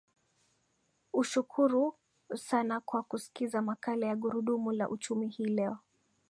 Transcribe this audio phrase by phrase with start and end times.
[1.13, 1.95] ushukuru
[2.35, 5.77] sana kwa kuskiza makala ya gurudumu la uchumi hii leo